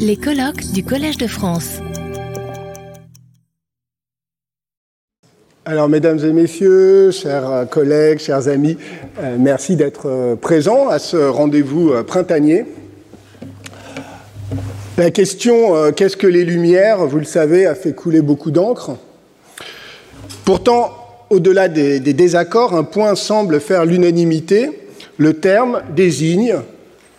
[0.00, 1.78] Les colloques du Collège de France.
[5.64, 8.76] Alors, mesdames et messieurs, chers collègues, chers amis,
[9.20, 12.64] euh, merci d'être euh, présents à ce rendez-vous euh, printanier.
[14.98, 18.96] La question qu'est-ce que les Lumières, vous le savez, a fait couler beaucoup d'encre.
[20.44, 20.90] Pourtant,
[21.30, 24.70] au-delà des désaccords, un point semble faire l'unanimité.
[25.18, 26.56] Le terme désigne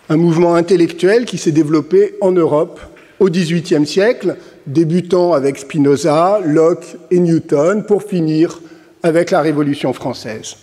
[0.08, 2.80] un mouvement intellectuel qui s'est développé en Europe
[3.20, 8.60] au XVIIIe siècle, débutant avec Spinoza, Locke et Newton, pour finir
[9.02, 10.56] avec la Révolution française.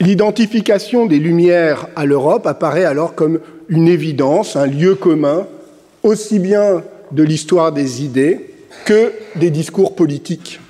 [0.00, 3.38] L'identification des Lumières à l'Europe apparaît alors comme
[3.68, 5.46] une évidence, un lieu commun,
[6.02, 8.50] aussi bien de l'histoire des idées
[8.84, 10.60] que des discours politiques.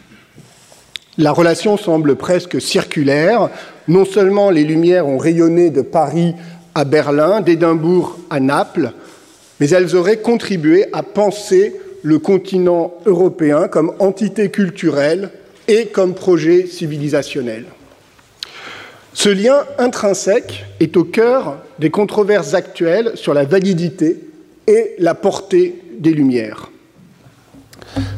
[1.17, 3.49] La relation semble presque circulaire.
[3.89, 6.35] Non seulement les Lumières ont rayonné de Paris
[6.75, 8.93] à Berlin, d'Édimbourg à Naples,
[9.61, 15.31] mais elles auraient contribué à penser le continent européen comme entité culturelle
[15.69, 17.65] et comme projet civilisationnel.
[19.15, 24.19] Ce lien intrinsèque est au cœur des controverses actuelles sur la validité
[24.67, 26.71] et la portée des Lumières.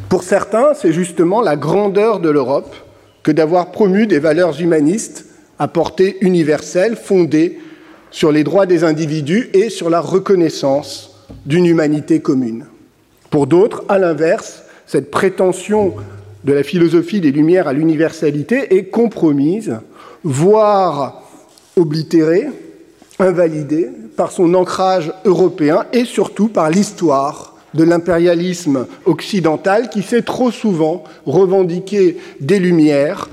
[0.09, 2.75] Pour certains, c'est justement la grandeur de l'Europe
[3.23, 5.27] que d'avoir promu des valeurs humanistes
[5.59, 7.59] à portée universelle fondées
[8.17, 11.11] sur les droits des individus et sur la reconnaissance
[11.45, 12.65] d'une humanité commune.
[13.29, 15.93] Pour d'autres, à l'inverse, cette prétention
[16.43, 19.77] de la philosophie des Lumières à l'universalité est compromise,
[20.25, 21.25] voire
[21.77, 22.47] oblitérée,
[23.19, 30.51] invalidée par son ancrage européen et surtout par l'histoire de l'impérialisme occidental qui s'est trop
[30.51, 33.29] souvent revendiqué des Lumières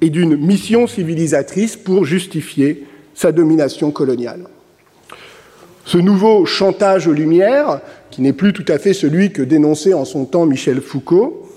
[0.00, 4.44] et d'une mission civilisatrice pour justifier sa domination coloniale.
[5.86, 10.04] Ce nouveau chantage aux Lumières, qui n'est plus tout à fait celui que dénonçait en
[10.04, 11.48] son temps Michel Foucault,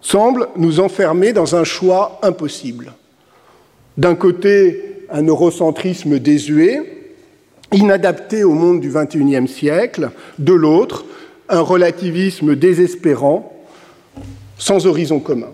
[0.00, 2.92] semble nous enfermer dans un choix impossible.
[3.96, 7.12] D'un côté, un eurocentrisme désuet,
[7.72, 11.04] inadapté au monde du XXIe siècle, de l'autre,
[11.48, 13.52] un relativisme désespérant,
[14.58, 15.52] sans horizon commun.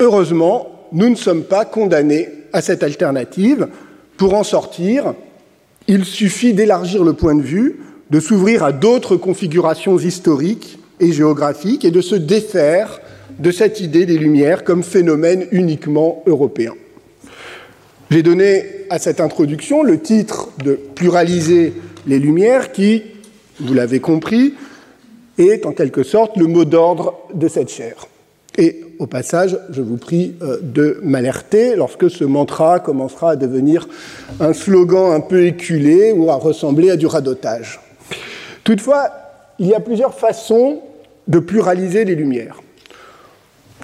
[0.00, 3.68] Heureusement, nous ne sommes pas condamnés à cette alternative.
[4.16, 5.14] Pour en sortir,
[5.88, 7.80] il suffit d'élargir le point de vue,
[8.10, 13.00] de s'ouvrir à d'autres configurations historiques et géographiques et de se défaire
[13.38, 16.72] de cette idée des Lumières comme phénomène uniquement européen.
[18.10, 21.74] J'ai donné à cette introduction le titre de Pluraliser
[22.06, 23.02] les Lumières qui,
[23.60, 24.54] vous l'avez compris,
[25.38, 28.06] est en quelque sorte le mot d'ordre de cette chaire.
[28.98, 33.88] Au passage, je vous prie euh, de m'alerter lorsque ce mantra commencera à devenir
[34.40, 37.80] un slogan un peu éculé ou à ressembler à du radotage.
[38.64, 39.10] Toutefois,
[39.58, 40.80] il y a plusieurs façons
[41.28, 42.60] de pluraliser les lumières.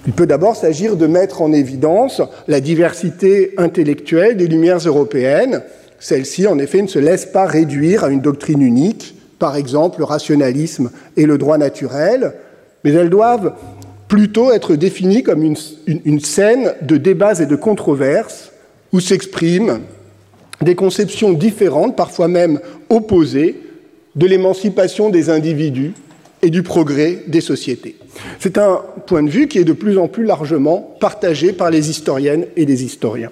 [0.05, 5.61] Il peut d'abord s'agir de mettre en évidence la diversité intellectuelle des lumières européennes.
[5.99, 10.05] Celles-ci, en effet, ne se laissent pas réduire à une doctrine unique, par exemple le
[10.05, 12.33] rationalisme et le droit naturel,
[12.83, 13.53] mais elles doivent
[14.13, 18.51] plutôt être définie comme une, scène de débats et de controverses
[18.91, 19.79] où s'expriment
[20.61, 22.59] des conceptions différentes, parfois même
[22.91, 23.59] opposées,
[24.15, 25.93] de l'émancipation des individus
[26.43, 27.95] et du progrès des sociétés.
[28.39, 31.89] C'est un point de vue qui est de plus en plus largement partagé par les
[31.89, 33.31] historiennes et les historiens.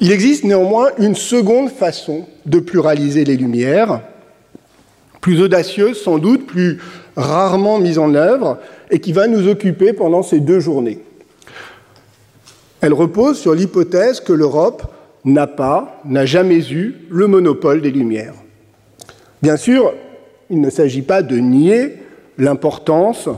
[0.00, 4.00] Il existe néanmoins une seconde façon de pluraliser les Lumières,
[5.20, 6.80] plus audacieuse sans doute, plus
[7.16, 8.58] rarement mise en œuvre,
[8.90, 11.00] et qui va nous occuper pendant ces deux journées.
[12.80, 14.92] Elle repose sur l'hypothèse que l'Europe
[15.24, 18.34] n'a pas, n'a jamais eu le monopole des Lumières.
[19.42, 19.94] Bien sûr,
[20.50, 21.96] il ne s'agit pas de nier
[22.38, 23.28] l'importance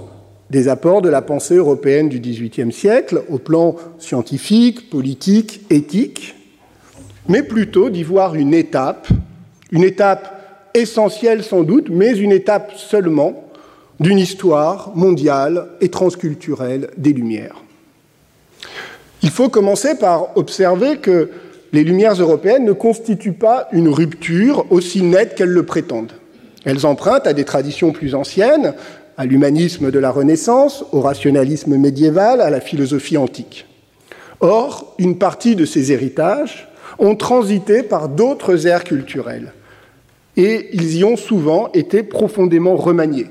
[0.50, 6.34] des apports de la pensée européenne du XVIIIe siècle au plan scientifique, politique, éthique,
[7.28, 9.08] mais plutôt d'y voir une étape,
[9.72, 13.45] une étape essentielle sans doute, mais une étape seulement
[14.00, 17.62] d'une histoire mondiale et transculturelle des Lumières.
[19.22, 21.30] Il faut commencer par observer que
[21.72, 26.12] les Lumières européennes ne constituent pas une rupture aussi nette qu'elles le prétendent.
[26.64, 28.74] Elles empruntent à des traditions plus anciennes,
[29.16, 33.66] à l'humanisme de la Renaissance, au rationalisme médiéval, à la philosophie antique.
[34.40, 36.68] Or, une partie de ces héritages
[36.98, 39.52] ont transité par d'autres aires culturelles,
[40.36, 43.26] et ils y ont souvent été profondément remaniés.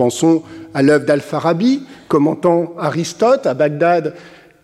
[0.00, 0.42] Pensons
[0.72, 4.14] à l'œuvre d'Al-Farabi, commentant Aristote à Bagdad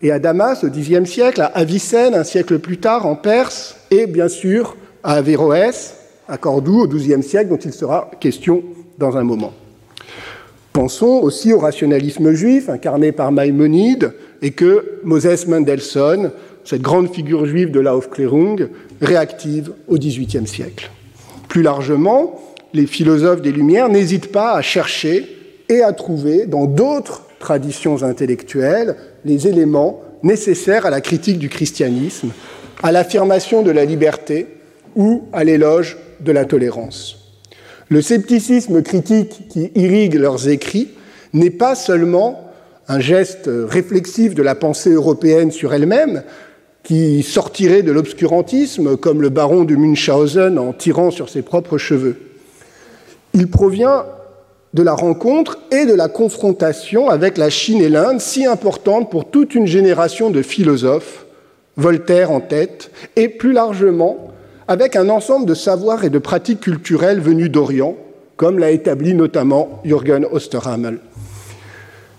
[0.01, 4.07] et à Damas au Xe siècle, à Avicenne un siècle plus tard en Perse, et
[4.07, 5.95] bien sûr à Averroès,
[6.27, 8.63] à Cordoue au XIIe siècle, dont il sera question
[8.97, 9.53] dans un moment.
[10.73, 16.31] Pensons aussi au rationalisme juif incarné par Maïmonide et que Moses Mendelssohn,
[16.63, 18.69] cette grande figure juive de la Aufklärung,
[19.01, 20.89] réactive au XVIIIe siècle.
[21.47, 22.41] Plus largement,
[22.77, 25.27] les philosophes des Lumières n'hésitent pas à chercher
[25.67, 28.95] et à trouver dans d'autres traditions intellectuelles
[29.25, 32.29] les éléments nécessaires à la critique du christianisme,
[32.83, 34.47] à l'affirmation de la liberté
[34.95, 37.17] ou à l'éloge de la tolérance.
[37.89, 40.89] Le scepticisme critique qui irrigue leurs écrits
[41.33, 42.51] n'est pas seulement
[42.87, 46.23] un geste réflexif de la pensée européenne sur elle-même,
[46.83, 52.17] qui sortirait de l'obscurantisme, comme le baron de Münchhausen en tirant sur ses propres cheveux.
[53.33, 54.05] Il provient
[54.73, 59.29] de la rencontre et de la confrontation avec la Chine et l'Inde, si importante pour
[59.29, 61.25] toute une génération de philosophes,
[61.79, 64.31] Voltaire en tête, et plus largement
[64.67, 67.95] avec un ensemble de savoirs et de pratiques culturelles venus d'Orient,
[68.35, 70.99] comme l'a établi notamment Jürgen Osterhammel,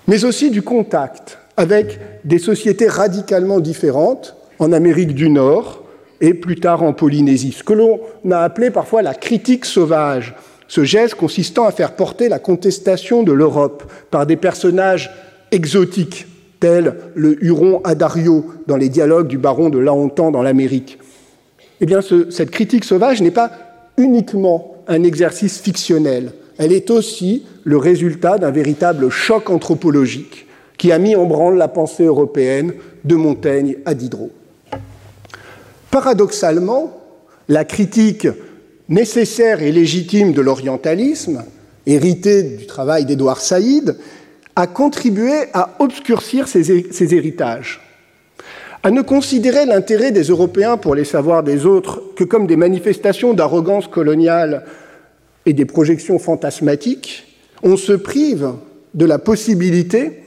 [0.06, 5.82] mais aussi du contact avec des sociétés radicalement différentes en Amérique du Nord
[6.20, 8.00] et plus tard en Polynésie, ce que l'on
[8.30, 10.34] a appelé parfois la critique sauvage,
[10.68, 15.10] ce geste consistant à faire porter la contestation de l'Europe par des personnages
[15.50, 16.26] exotiques,
[16.60, 20.98] tels le Huron Adario dans les dialogues du baron de Lahontan dans l'Amérique.
[21.80, 23.50] Eh bien, ce, cette critique sauvage n'est pas
[23.96, 30.98] uniquement un exercice fictionnel, elle est aussi le résultat d'un véritable choc anthropologique qui a
[30.98, 32.74] mis en branle la pensée européenne
[33.04, 34.30] de Montaigne à Diderot.
[35.90, 37.00] Paradoxalement,
[37.48, 38.28] la critique
[38.88, 41.44] nécessaire et légitime de l'orientalisme,
[41.86, 43.96] hérité du travail d'Édouard Saïd,
[44.56, 47.80] a contribué à obscurcir ces, héritages,
[48.82, 53.34] à ne considérer l'intérêt des Européens pour les savoirs des autres que comme des manifestations
[53.34, 54.64] d'arrogance coloniale
[55.46, 57.24] et des projections fantasmatiques,
[57.62, 58.52] on se prive
[58.94, 60.22] de la possibilité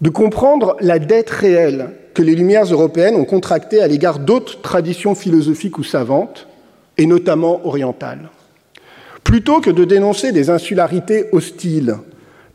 [0.00, 5.14] de comprendre la dette réelle que les Lumières européennes ont contractée à l'égard d'autres traditions
[5.14, 6.48] philosophiques ou savantes,
[6.98, 8.30] et notamment orientales.
[9.24, 11.96] Plutôt que de dénoncer des insularités hostiles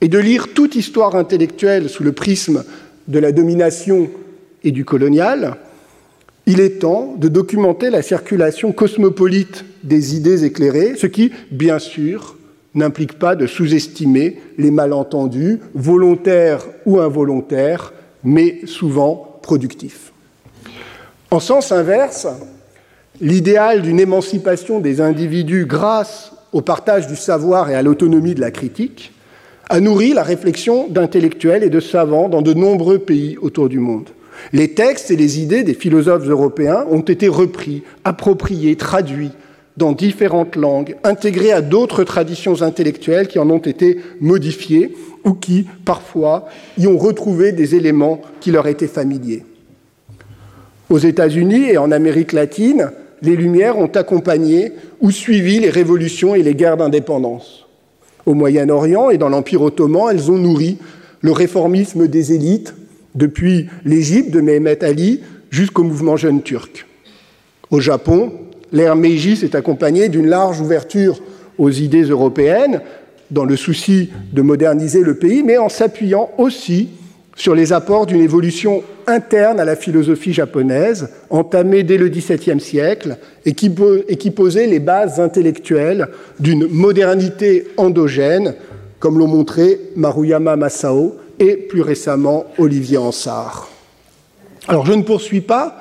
[0.02, 2.64] et de lire toute histoire intellectuelle sous le prisme
[3.08, 4.10] de la domination
[4.64, 5.58] et du colonial,
[6.48, 12.38] il est temps de documenter la circulation cosmopolite des idées éclairées, ce qui, bien sûr,
[12.76, 17.94] n'implique pas de sous-estimer les malentendus, volontaires ou involontaires,
[18.24, 20.12] mais souvent productifs.
[21.32, 22.28] En sens inverse,
[23.22, 28.52] l'idéal d'une émancipation des individus grâce au partage du savoir et à l'autonomie de la
[28.52, 29.12] critique
[29.70, 34.10] a nourri la réflexion d'intellectuels et de savants dans de nombreux pays autour du monde.
[34.54, 39.32] Les textes et les idées des philosophes européens ont été repris, appropriés, traduits
[39.78, 45.66] dans différentes langues, intégrés à d'autres traditions intellectuelles qui en ont été modifiées ou qui,
[45.84, 46.48] parfois,
[46.78, 49.44] y ont retrouvé des éléments qui leur étaient familiers.
[50.90, 52.92] Aux États-Unis et en Amérique latine,
[53.26, 57.66] les Lumières ont accompagné ou suivi les révolutions et les guerres d'indépendance.
[58.26, 60.78] Au Moyen-Orient et dans l'Empire ottoman, elles ont nourri
[61.22, 62.76] le réformisme des élites,
[63.16, 66.86] depuis l'Égypte de Mehmet Ali jusqu'au mouvement jeune turc.
[67.72, 68.34] Au Japon,
[68.72, 71.22] l'ère Meiji s'est accompagnée d'une large ouverture
[71.58, 72.82] aux idées européennes,
[73.32, 76.90] dans le souci de moderniser le pays, mais en s'appuyant aussi
[77.36, 83.18] sur les apports d'une évolution interne à la philosophie japonaise, entamée dès le XVIIe siècle,
[83.46, 83.70] et qui,
[84.32, 86.08] posait les bases intellectuelles
[86.40, 88.56] d'une modernité endogène,
[89.00, 93.70] comme l'ont montré Maruyama Masao et plus récemment Olivier Ansart.
[94.68, 95.80] Alors je ne poursuis pas,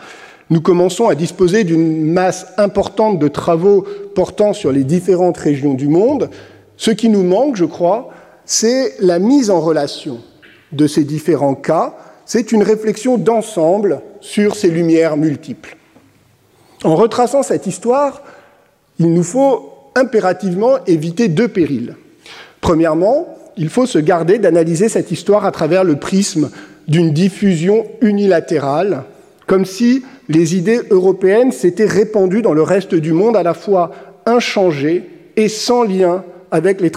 [0.50, 5.88] nous commençons à disposer d'une masse importante de travaux portant sur les différentes régions du
[5.88, 6.28] monde.
[6.76, 8.10] Ce qui nous manque, je crois,
[8.44, 10.18] c'est la mise en relation
[10.74, 11.94] de ces différents cas,
[12.26, 15.76] c'est une réflexion d'ensemble sur ces lumières multiples.
[16.84, 18.22] En retraçant cette histoire,
[18.98, 21.96] il nous faut impérativement éviter deux périls.
[22.60, 26.50] Premièrement, il faut se garder d'analyser cette histoire à travers le prisme
[26.88, 29.04] d'une diffusion unilatérale,
[29.46, 33.90] comme si les idées européennes s'étaient répandues dans le reste du monde à la fois
[34.26, 36.90] inchangées et sans lien avec les,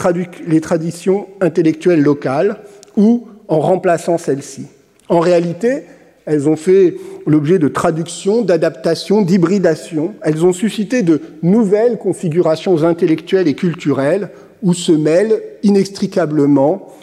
[0.62, 2.58] traditions intellectuelles locales,
[2.96, 4.68] ou en remplaçant celles-ci.
[5.10, 5.84] En réalité,
[6.26, 10.14] elles ont fait l'objet de traductions, d'adaptations, d'hybridations.
[10.22, 14.30] Elles ont suscité de nouvelles configurations intellectuelles et culturelles
[14.62, 16.94] où se mêlent inextricablement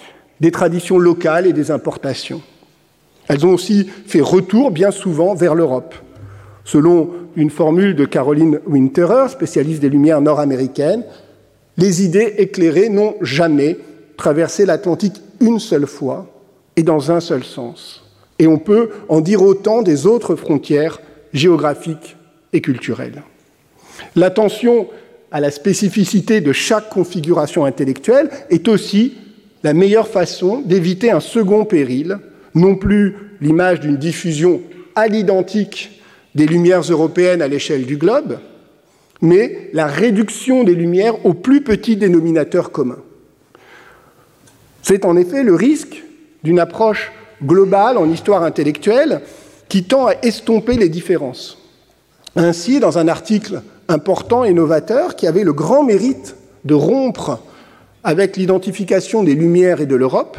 [0.40, 2.42] des traditions locales et des importations.
[3.28, 5.94] Elles ont aussi fait retour bien souvent vers l'Europe.
[6.64, 11.04] Selon une formule de Caroline Winterer, spécialiste des Lumières nord-américaines,
[11.78, 13.78] les idées éclairées n'ont jamais
[14.18, 16.33] traversé l'Atlantique une seule fois
[16.76, 18.04] et dans un seul sens.
[18.38, 21.00] Et on peut en dire autant des autres frontières
[21.32, 22.16] géographiques
[22.52, 23.22] et culturelles.
[24.16, 24.88] L'attention
[25.30, 29.14] à la spécificité de chaque configuration intellectuelle est aussi
[29.62, 32.18] la meilleure façon d'éviter un second péril,
[32.54, 34.60] non plus l'image d'une diffusion
[34.94, 36.00] à l'identique
[36.34, 38.38] des lumières européennes à l'échelle du globe,
[39.22, 42.98] mais la réduction des lumières au plus petit dénominateur commun.
[44.82, 46.03] C'est en effet le risque
[46.44, 47.10] d'une approche
[47.42, 49.22] globale en histoire intellectuelle
[49.68, 51.58] qui tend à estomper les différences.
[52.36, 57.40] Ainsi, dans un article important et novateur qui avait le grand mérite de rompre
[58.04, 60.36] avec l'identification des Lumières et de l'Europe,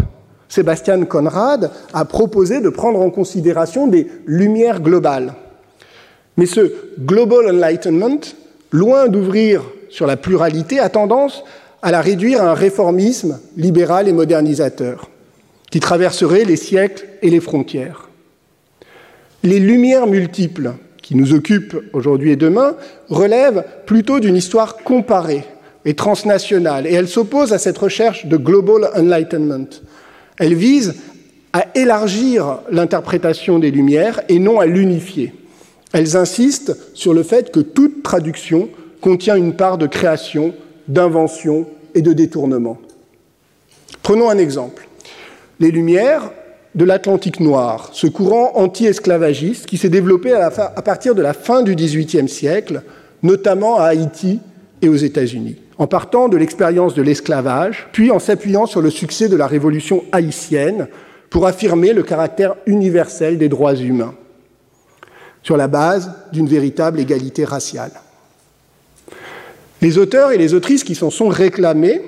[0.48, 5.34] Sébastien Conrad a proposé de prendre en considération des Lumières globales.
[6.38, 8.22] Mais ce Global Enlightenment,
[8.72, 11.44] loin d'ouvrir sur la pluralité, a tendance
[11.82, 15.10] à la réduire à un réformisme libéral et modernisateur
[15.76, 18.08] qui traverserait les siècles et les frontières.
[19.44, 22.78] Les lumières multiples qui nous occupent aujourd'hui et demain
[23.10, 25.44] relèvent plutôt d'une histoire comparée
[25.84, 29.68] et transnationale, et elle s'oppose à cette recherche de global enlightenment.
[30.38, 30.96] Elle vise
[31.52, 35.34] à élargir l'interprétation des Lumières et non à l'unifier.
[35.92, 38.70] Elles insistent sur le fait que toute traduction
[39.02, 40.54] contient une part de création,
[40.88, 42.78] d'invention et de détournement.
[44.04, 44.88] Prenons un exemple.
[45.60, 46.32] Les Lumières
[46.76, 51.64] de l'Atlantique noir, ce courant anti-esclavagiste qui s'est développé à, à, partir de la fin
[51.64, 52.82] du XVIIIe siècle,
[53.24, 54.42] notamment à Haïti
[54.82, 59.30] et aux États-Unis, en partant de l'expérience de l'esclavage, puis en s'appuyant sur le succès
[59.30, 60.88] de la révolution haïtienne
[61.30, 64.16] pour affirmer le caractère universel des droits humains,
[65.42, 67.92] sur la base d'une véritable égalité raciale.
[69.82, 72.02] Les auteurs et les autrices qui s'en sont réclamés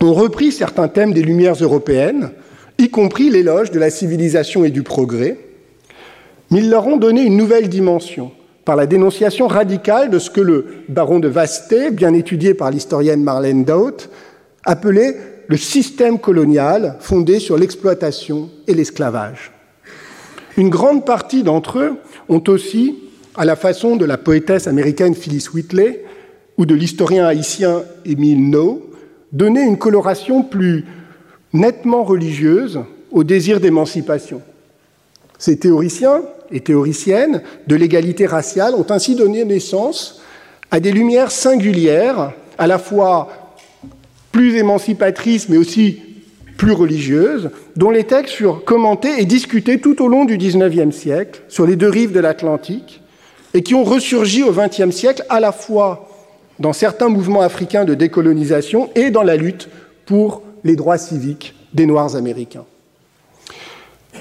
[0.00, 2.30] ont repris certains thèmes des Lumières européennes,
[2.78, 5.36] y compris l'éloge de la civilisation et du progrès,
[6.50, 8.30] mais ils leur ont donné une nouvelle dimension
[8.64, 13.22] par la dénonciation radicale de ce que le baron de Vasté, bien étudié par l'historienne
[13.22, 13.96] Marlène Daut,
[14.64, 15.16] appelait
[15.46, 19.52] le système colonial fondé sur l'exploitation et l'esclavage.
[20.56, 21.96] Une grande partie d'entre eux
[22.28, 22.98] ont aussi,
[23.36, 26.04] à la façon de la poétesse américaine Phyllis Whitley
[26.58, 28.90] ou de l'historien haïtien Émile No,
[29.32, 30.84] donné une coloration plus
[31.52, 34.42] nettement religieuse au désir d'émancipation.
[35.38, 40.20] Ces théoriciens et théoriciennes de l'égalité raciale ont ainsi donné naissance
[40.70, 43.28] à des lumières singulières, à la fois
[44.32, 46.02] plus émancipatrices mais aussi
[46.56, 51.42] plus religieuses, dont les textes furent commentés et discutés tout au long du XIXe siècle
[51.48, 53.00] sur les deux rives de l'Atlantique
[53.54, 56.08] et qui ont ressurgi au XXe siècle à la fois
[56.58, 59.68] dans certains mouvements africains de décolonisation et dans la lutte
[60.04, 62.64] pour les droits civiques des Noirs américains.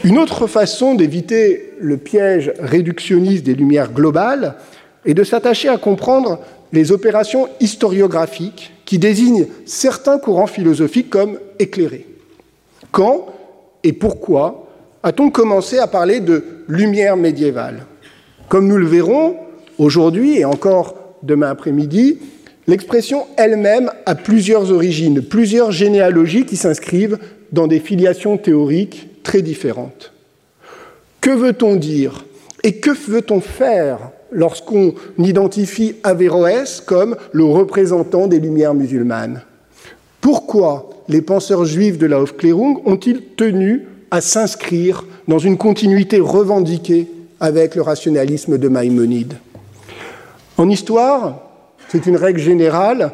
[0.04, 4.56] Une autre façon d'éviter le piège réductionniste des lumières globales
[5.06, 6.40] est de s'attacher à comprendre
[6.72, 12.08] les opérations historiographiques qui désignent certains courants philosophiques comme éclairés.
[12.92, 13.28] Quand
[13.84, 14.68] et pourquoi
[15.04, 17.86] a-t-on commencé à parler de lumière médiévale?
[18.50, 19.38] Comme nous le verrons
[19.78, 22.20] aujourd'hui et encore demain après-midi,
[22.68, 27.18] l'expression elle-même a plusieurs origines, plusieurs généalogies qui s'inscrivent
[27.52, 30.12] dans des filiations théoriques très différentes.
[31.22, 32.26] Que veut-on dire
[32.64, 39.42] et que veut-on faire lorsqu'on identifie Averroès comme le représentant des Lumières musulmanes?
[40.22, 47.08] Pourquoi les penseurs juifs de la Aufklärung ont-ils tenu à s'inscrire dans une continuité revendiquée
[47.40, 49.36] avec le rationalisme de Maïmonide?
[50.58, 51.47] En histoire,
[51.90, 53.12] c'est une règle générale,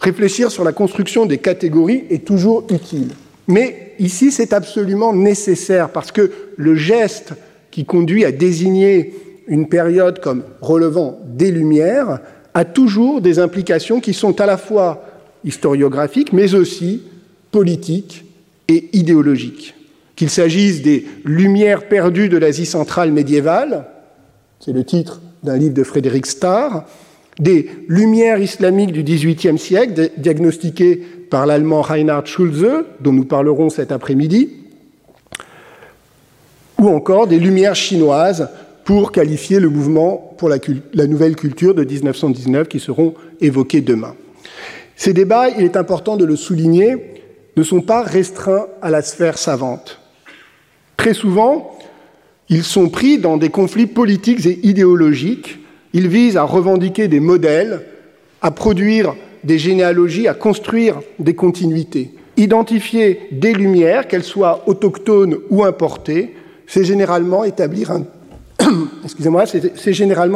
[0.00, 3.08] réfléchir sur la construction des catégories est toujours utile.
[3.48, 7.34] Mais ici, c'est absolument nécessaire parce que le geste
[7.70, 9.14] qui conduit à désigner
[9.46, 12.20] une période comme relevant des Lumières
[12.54, 15.04] a toujours des implications qui sont à la fois
[15.44, 17.02] historiographiques, mais aussi
[17.52, 18.24] politiques
[18.68, 19.74] et idéologiques.
[20.16, 23.86] Qu'il s'agisse des Lumières perdues de l'Asie centrale médiévale,
[24.58, 26.86] c'est le titre d'un livre de Frédéric Starr,
[27.38, 32.66] des Lumières islamiques du XVIIIe siècle, diagnostiquées par l'allemand Reinhard Schulze,
[33.00, 34.50] dont nous parlerons cet après-midi,
[36.78, 38.48] ou encore des Lumières chinoises
[38.84, 40.58] pour qualifier le mouvement pour la,
[41.06, 44.14] nouvelle culture de 1919 qui seront évoqués demain.
[44.94, 46.96] Ces débats, il est important de le souligner,
[47.56, 49.98] ne sont pas restreints à la sphère savante.
[50.96, 51.76] Très souvent,
[52.48, 55.58] ils sont pris dans des conflits politiques et idéologiques
[55.96, 57.80] Il vise à revendiquer des modèles,
[58.42, 62.10] à produire des généalogies, à construire des continuités.
[62.36, 66.34] Identifier des lumières, qu'elles soient autochtones ou importées,
[66.66, 68.04] c'est généralement établir un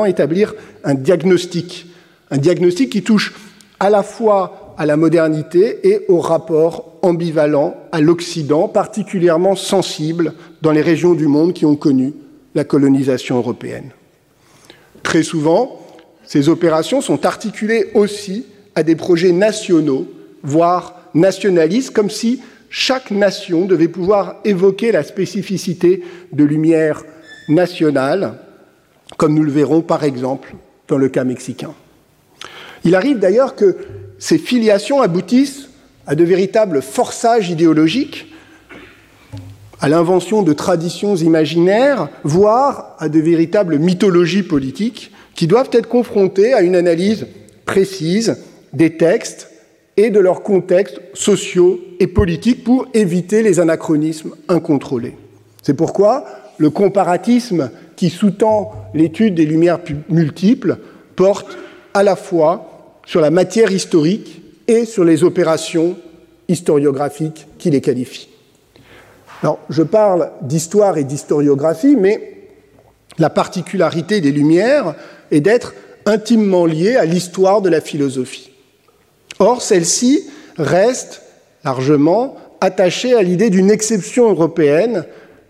[0.07, 1.89] établir un diagnostic,
[2.31, 3.35] un diagnostic qui touche
[3.81, 10.73] à la fois à la modernité et au rapport ambivalent à l'Occident, particulièrement sensible dans
[10.73, 12.15] les régions du monde qui ont connu
[12.55, 13.91] la colonisation européenne.
[15.11, 15.85] Très souvent,
[16.25, 20.07] ces opérations sont articulées aussi à des projets nationaux,
[20.45, 27.03] voire nationalistes, comme si chaque nation devait pouvoir évoquer la spécificité de lumière
[27.49, 28.39] nationale,
[29.17, 30.55] comme nous le verrons par exemple
[30.87, 31.75] dans le cas mexicain.
[32.85, 33.79] Il arrive d'ailleurs que
[34.21, 35.71] ces filiations aboutissent
[36.07, 38.33] à de véritables forçages idéologiques,
[39.81, 46.53] à l'invention de traditions imaginaires, voire à de véritables mythologies politiques qui doivent être confrontées
[46.53, 47.27] à une analyse
[47.65, 48.37] précise
[48.73, 49.49] des textes
[49.97, 55.17] et de leurs contextes sociaux et politiques pour éviter les anachronismes incontrôlés.
[55.63, 56.25] C'est pourquoi
[56.59, 60.79] le comparatisme qui sous-tend l'étude des lumières multiples
[61.17, 61.57] porte
[61.95, 65.97] à la fois sur la matière historique et sur les opérations
[66.49, 68.30] historiographiques qui les qualifient.
[69.43, 72.35] Alors, je parle d'histoire et d'historiographie, mais
[73.19, 74.95] la particularité des Lumières
[75.31, 75.75] est d'être
[76.07, 78.51] intimement liée à l'histoire de la philosophie.
[79.39, 80.25] Or, celle-ci
[80.57, 81.23] reste
[81.65, 85.05] largement attachée à l'idée d'une exception européenne,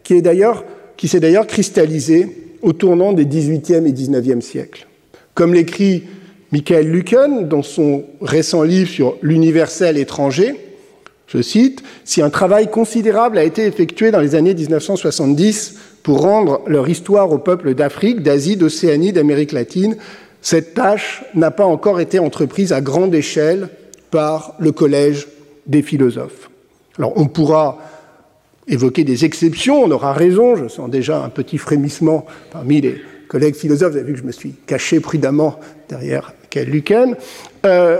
[0.05, 4.87] qui s'est d'ailleurs cristallisé au tournant des XVIIIe et XIXe siècles.
[5.35, 6.05] Comme l'écrit
[6.53, 10.55] Michael Lucken dans son récent livre sur l'universel étranger,
[11.31, 16.63] je cite, Si un travail considérable a été effectué dans les années 1970 pour rendre
[16.67, 19.97] leur histoire aux peuples d'Afrique, d'Asie, d'Océanie, d'Amérique latine,
[20.43, 23.69] cette tâche n'a pas encore été entreprise à grande échelle
[24.11, 25.29] par le Collège
[25.67, 26.51] des philosophes.
[26.99, 27.79] Alors on pourra
[28.67, 33.55] évoquer des exceptions, on aura raison, je sens déjà un petit frémissement parmi les collègues
[33.55, 37.17] philosophes, vous avez vu que je me suis caché prudemment derrière Kel Luken.
[37.65, 37.99] Euh,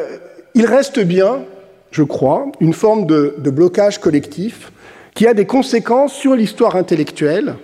[0.55, 1.43] il reste bien,
[1.91, 4.73] je crois, une forme de, blocage collectif
[5.15, 7.57] qui a des conséquences sur l'histoire intellectuelle,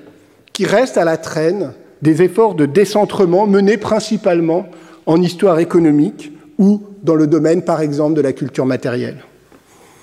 [0.52, 4.66] qui reste à la traîne des efforts de décentrement menés principalement
[5.06, 9.22] en histoire économique ou dans le domaine, par exemple, de la culture matérielle.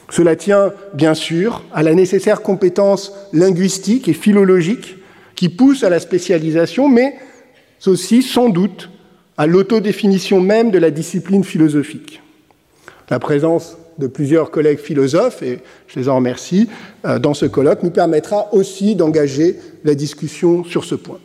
[0.09, 4.97] Cela tient bien sûr à la nécessaire compétence linguistique et philologique
[5.35, 7.15] qui pousse à la spécialisation, mais
[7.87, 8.89] aussi sans doute
[9.37, 12.21] à l'autodéfinition même de la discipline philosophique.
[13.09, 16.69] La présence de plusieurs collègues philosophes, et je les en remercie,
[17.05, 21.19] euh, dans ce colloque nous permettra aussi d'engager la discussion sur ce point.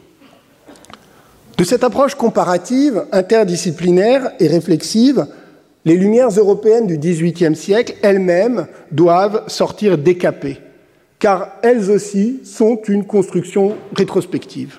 [1.57, 5.27] De cette approche comparative, interdisciplinaire et réflexive,
[5.85, 10.59] les lumières européennes du XVIIIe siècle elles-mêmes doivent sortir décapées,
[11.19, 14.79] car elles aussi sont une construction rétrospective.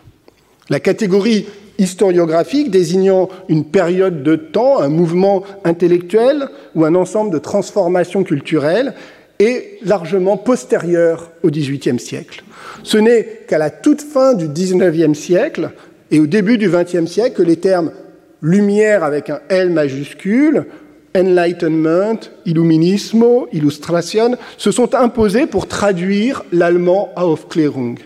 [0.69, 1.47] La catégorie
[1.79, 8.93] historiographique désignant une période de temps, un mouvement intellectuel ou un ensemble de transformations culturelles
[9.39, 12.43] est largement postérieure au XVIIIe siècle.
[12.83, 15.71] Ce n'est qu'à la toute fin du XIXe siècle
[16.11, 17.91] et au début du XXe siècle que les termes
[18.41, 20.65] lumière avec un L majuscule
[21.17, 27.97] Enlightenment, Illuminismo, Illustration se sont imposés pour traduire l'allemand Aufklärung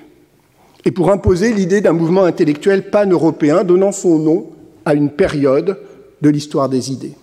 [0.86, 4.48] et pour imposer l'idée d'un mouvement intellectuel pan-européen donnant son nom
[4.86, 5.78] à une période
[6.22, 7.14] de l'histoire des idées.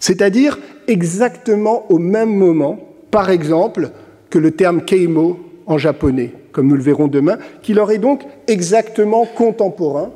[0.00, 2.78] C'est-à-dire exactement au même moment,
[3.10, 3.90] par exemple,
[4.30, 8.22] que le terme keimo en japonais, comme nous le verrons demain, qui leur est donc
[8.46, 10.10] exactement contemporain,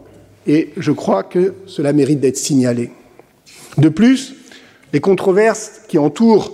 [0.46, 2.90] et je crois que cela mérite d'être signalé.
[3.78, 4.34] De plus,
[4.92, 6.52] les controverses qui entourent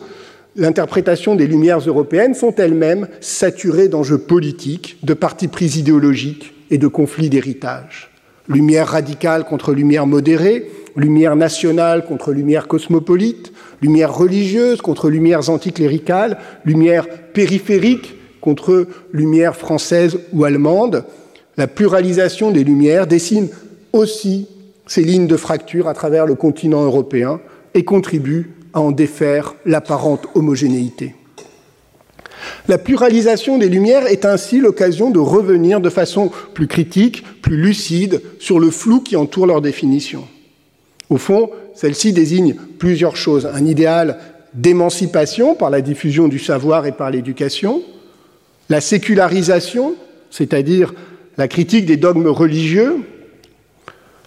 [0.58, 6.88] l'interprétation des Lumières européennes sont elles-mêmes saturées d'enjeux politiques, de partis pris idéologiques et de
[6.88, 8.10] conflits d'héritage.
[8.48, 16.38] Lumière radicale contre lumière modérée, lumière nationale contre lumière cosmopolite, lumière religieuse contre lumières anticléricales,
[16.64, 21.04] lumière périphérique contre lumière française ou allemande.
[21.56, 23.48] La pluralisation des lumières dessine
[23.92, 24.48] aussi
[24.86, 27.40] ces lignes de fracture à travers le continent européen,
[27.74, 31.14] et contribue à en défaire l'apparente homogénéité.
[32.68, 38.22] La pluralisation des Lumières est ainsi l'occasion de revenir de façon plus critique, plus lucide,
[38.38, 40.24] sur le flou qui entoure leur définition.
[41.10, 43.46] Au fond, celle-ci désigne plusieurs choses.
[43.46, 44.18] Un idéal
[44.54, 47.82] d'émancipation par la diffusion du savoir et par l'éducation,
[48.68, 49.94] la sécularisation,
[50.30, 50.94] c'est-à-dire
[51.36, 52.96] la critique des dogmes religieux,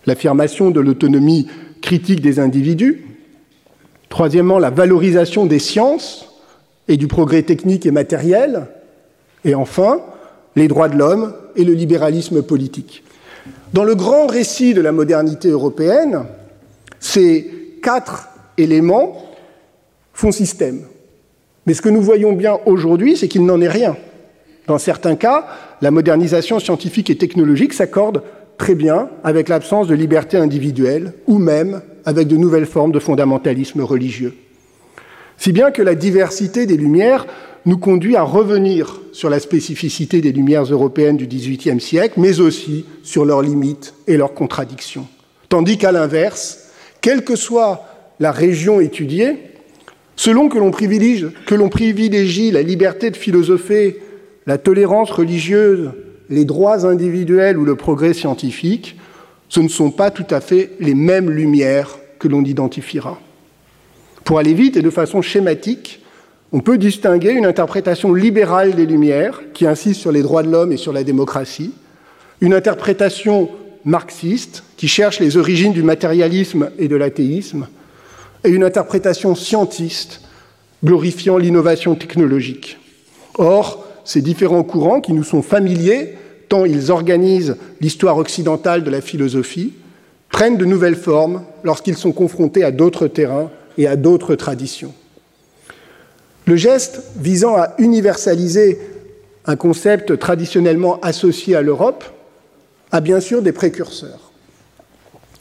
[0.06, 1.48] l'affirmation de l'autonomie
[1.82, 3.04] critique des individus.
[4.12, 6.28] Troisièmement, la valorisation des sciences
[6.90, 8.68] et du progrès technique et matériel.
[9.46, 10.02] Et enfin,
[10.58, 13.06] les droits de l'homme et le libéralisme politique.
[13.72, 16.26] Dans le grand récit de la modernité européenne,
[17.00, 19.24] ces quatre éléments
[20.14, 20.82] font système.
[21.66, 23.96] Mais ce que nous voyons bien aujourd'hui, c'est qu'il n'en est rien.
[24.68, 25.48] Dans certains cas,
[25.82, 28.24] la modernisation scientifique et technologique s'accorde
[28.58, 33.82] très bien avec l'absence de liberté individuelle ou même avec de nouvelles formes de fondamentalisme
[33.82, 34.34] religieux.
[35.38, 37.26] Si bien que la diversité des Lumières
[37.66, 42.86] nous conduit à revenir sur la spécificité des Lumières européennes du XVIIIe siècle, mais aussi
[43.04, 45.08] sur leurs limites et leurs contradictions.
[45.50, 47.86] Tandis qu'à l'inverse, quelle que soit
[48.20, 49.38] la région étudiée,
[50.16, 51.26] selon que l'on privilégie,
[51.72, 54.00] privilégie, la liberté de philosopher,
[54.48, 55.92] la tolérance religieuse,
[56.30, 58.98] les droits individuels ou le progrès scientifique,
[59.52, 63.20] ce ne sont pas tout à fait les mêmes lumières que l'on identifiera.
[64.24, 66.02] Pour aller vite et de façon schématique,
[66.54, 70.72] on peut distinguer une interprétation libérale des Lumières, qui insiste sur les droits de l'homme
[70.72, 71.74] et sur la démocratie,
[72.40, 73.50] une interprétation
[73.84, 77.68] marxiste, qui cherche les origines du matérialisme et de l'athéisme,
[78.46, 80.22] et une interprétation scientiste,
[80.82, 82.78] glorifiant l'innovation technologique.
[83.38, 86.16] Or, ces différents courants, qui nous sont familiers,
[86.52, 89.72] tant ils organisent l'histoire occidentale de la philosophie,
[90.30, 94.94] prennent de nouvelles formes lorsqu'ils sont confrontés à d'autres terrains et à d'autres traditions.
[96.46, 98.80] Le geste visant à universaliser
[99.46, 102.04] un concept traditionnellement associé à l'Europe
[102.92, 104.34] a bien sûr des précurseurs.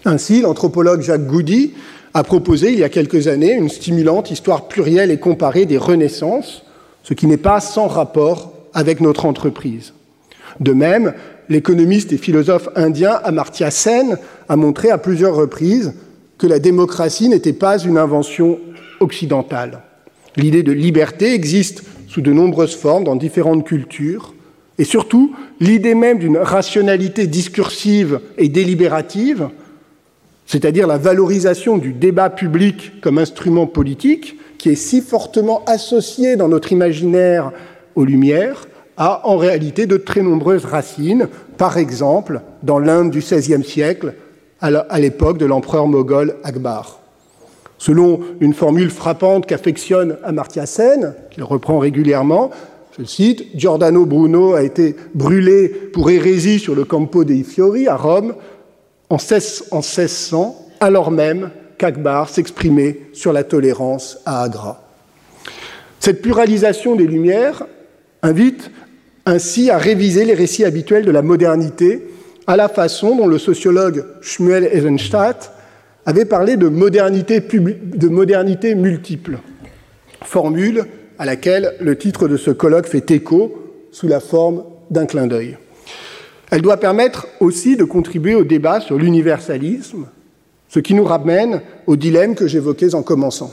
[0.04, 1.74] Ainsi, l'anthropologue Jacques Goudy
[2.14, 6.62] a proposé il y a quelques années une stimulante histoire plurielle et comparée des renaissances,
[7.02, 9.92] ce qui n'est pas sans rapport avec notre entreprise.
[10.58, 11.14] De même,
[11.48, 15.92] l'économiste et philosophe indien Amartya Sen a montré à plusieurs reprises
[16.38, 18.58] que la démocratie n'était pas une invention
[19.00, 19.82] occidentale.
[20.36, 24.34] L'idée de liberté existe sous de nombreuses formes dans différentes cultures,
[24.78, 29.48] et surtout l'idée même d'une rationalité discursive et délibérative,
[30.46, 36.48] c'est-à-dire la valorisation du débat public comme instrument politique, qui est si fortement associée dans
[36.48, 37.52] notre imaginaire
[37.94, 38.66] aux Lumières,
[39.00, 44.14] a en réalité de très nombreuses racines, par exemple dans l'Inde du XVIe siècle,
[44.60, 47.00] à l'époque de l'empereur moghol Akbar.
[47.78, 52.50] Selon une formule frappante qu'affectionne Amartya Sen, qu'il reprend régulièrement,
[52.98, 57.96] je cite, Giordano Bruno a été brûlé pour hérésie sur le Campo dei Fiori à
[57.96, 58.34] Rome
[59.08, 64.82] en 1600, alors même qu'Akbar s'exprimait sur la tolérance à Agra.
[66.00, 67.64] Cette pluralisation des Lumières
[68.22, 68.70] invite
[69.26, 72.06] ainsi à réviser les récits habituels de la modernité
[72.46, 75.52] à la façon dont le sociologue Shmuel Eisenstadt
[76.06, 79.38] avait parlé de modernité, de modernité multiple,
[80.24, 80.84] formule
[81.18, 85.58] à laquelle le titre de ce colloque fait écho sous la forme d'un clin d'œil.
[86.50, 90.06] Elle doit permettre aussi de contribuer au débat sur l'universalisme,
[90.68, 93.52] ce qui nous ramène au dilemme que j'évoquais en commençant.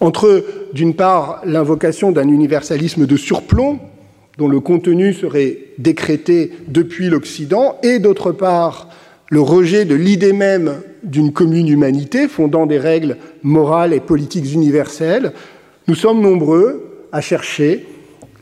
[0.00, 3.80] Entre, d'une part, l'invocation d'un universalisme de surplomb,
[4.38, 8.88] dont le contenu serait décrété depuis l'Occident, et d'autre part,
[9.30, 15.32] le rejet de l'idée même d'une commune humanité fondant des règles morales et politiques universelles,
[15.88, 17.86] nous sommes nombreux à chercher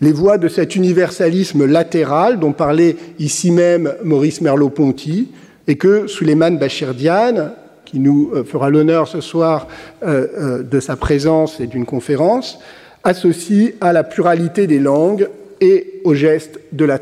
[0.00, 5.28] les voies de cet universalisme latéral dont parlait ici même Maurice Merleau-Ponty
[5.66, 7.50] et que Suleiman Bachirdian,
[7.84, 9.68] qui nous euh, fera l'honneur ce soir
[10.02, 12.58] euh, euh, de sa présence et d'une conférence,
[13.04, 15.28] associe à la pluralité des langues
[15.60, 16.98] et au geste de la,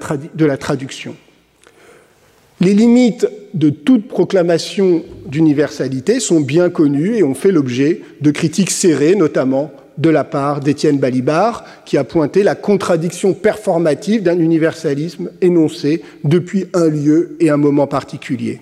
[0.57, 1.15] traduction.
[2.61, 8.71] Les limites de toute proclamation d'universalité sont bien connues et ont fait l'objet de critiques
[8.71, 15.31] serrées, notamment de la part d'Étienne Balibar, qui a pointé la contradiction performative d'un universalisme
[15.41, 18.61] énoncé depuis un lieu et un moment particulier.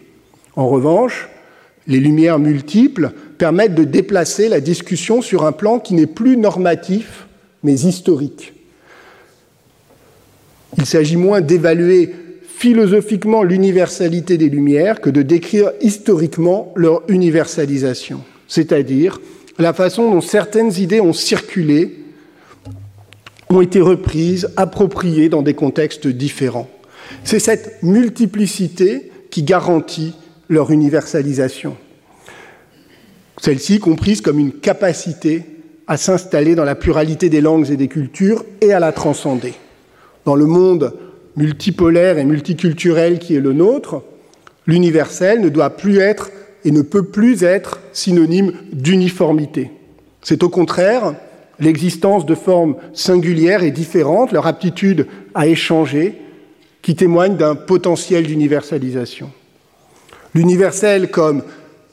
[0.56, 1.28] En revanche,
[1.86, 7.26] les lumières multiples permettent de déplacer la discussion sur un plan qui n'est plus normatif,
[7.62, 8.55] mais historique.
[10.78, 12.14] Il s'agit moins d'évaluer
[12.56, 19.20] philosophiquement l'universalité des Lumières que de décrire historiquement leur universalisation, c'est-à-dire
[19.58, 21.98] la façon dont certaines idées ont circulé,
[23.48, 26.68] ont été reprises, appropriées dans des contextes différents.
[27.24, 30.14] C'est cette multiplicité qui garantit
[30.48, 31.76] leur universalisation.
[33.38, 35.42] Celle-ci comprise comme une capacité
[35.86, 39.54] à s'installer dans la pluralité des langues et des cultures et à la transcender.
[40.26, 40.92] Dans le monde
[41.36, 44.02] multipolaire et multiculturel qui est le nôtre,
[44.66, 46.30] L'universel ne doit plus être
[46.64, 49.70] et ne peut plus être synonyme d'uniformité.
[50.22, 51.14] C'est au contraire
[51.60, 56.16] l'existence de formes singulières et différentes, leur aptitude à échanger,
[56.82, 59.30] qui témoignent d'un potentiel d'universalisation.
[60.34, 61.42] L'universel comme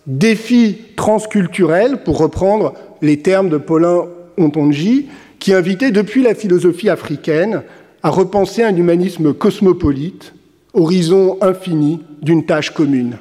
[0.06, 4.06] défi transculturel, pour reprendre les termes de Paulin
[4.38, 5.08] Ontonji,
[5.40, 7.64] qui invitait depuis la philosophie africaine
[8.04, 10.34] à repenser un humanisme cosmopolite,
[10.74, 13.18] horizon infini d'une tâche commune.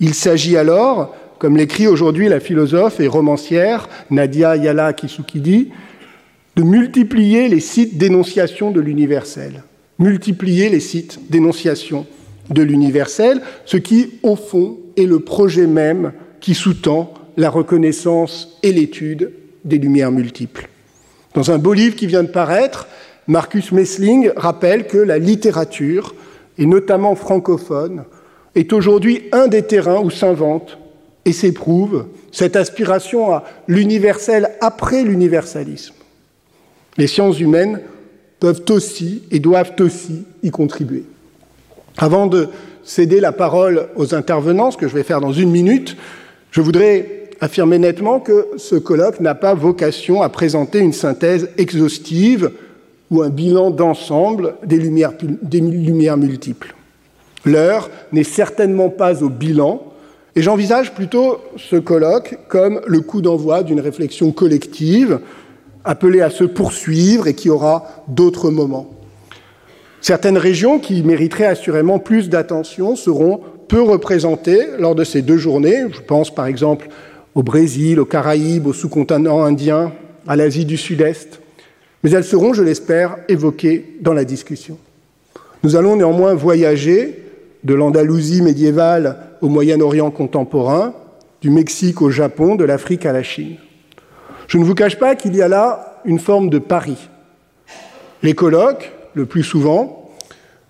[0.00, 5.70] Il s'agit alors, comme l'écrit aujourd'hui la philosophe et romancière Nadia Yala Kisukidi,
[6.56, 9.64] de multiplier les sites d'énonciation de l'universel.
[9.98, 12.06] Multiplier les sites d'énonciation
[12.50, 18.72] de l'universel, ce qui, au fond, est le projet même qui sous-tend la reconnaissance et
[18.72, 19.32] l'étude
[19.64, 20.68] des lumières multiples.
[21.34, 22.86] Dans un beau livre qui vient de paraître,
[23.28, 26.14] Marcus Messling rappelle que la littérature,
[26.58, 28.04] et notamment francophone,
[28.54, 30.78] est aujourd'hui un des terrains où s'invente
[31.24, 35.94] et s'éprouve cette aspiration à l'universel après l'universalisme.
[36.98, 37.80] Les sciences humaines
[38.38, 41.04] peuvent aussi et doivent aussi y contribuer.
[41.98, 42.48] Avant de
[42.84, 45.96] céder la parole aux intervenants, ce que je vais faire dans une minute,
[46.52, 52.52] je voudrais affirmer nettement que ce colloque n'a pas vocation à présenter une synthèse exhaustive
[53.10, 56.74] ou un bilan d'ensemble des lumières, des lumières multiples.
[57.44, 59.82] L'heure n'est certainement pas au bilan,
[60.34, 65.20] et j'envisage plutôt ce colloque comme le coup d'envoi d'une réflexion collective
[65.84, 68.90] appelée à se poursuivre et qui aura d'autres moments.
[70.00, 75.84] Certaines régions qui mériteraient assurément plus d'attention seront peu représentées lors de ces deux journées.
[75.90, 76.88] Je pense par exemple
[77.34, 79.92] au Brésil, aux Caraïbes, au sous-continent indien,
[80.26, 81.40] à l'Asie du Sud-Est.
[82.02, 84.78] Mais elles seront, je l'espère, évoquées dans la discussion.
[85.62, 87.22] Nous allons néanmoins voyager
[87.64, 90.94] de l'Andalousie médiévale au Moyen-Orient contemporain,
[91.40, 93.56] du Mexique au Japon, de l'Afrique à la Chine.
[94.46, 96.96] Je ne vous cache pas qu'il y a là une forme de pari.
[98.22, 100.12] Les colloques, le plus souvent,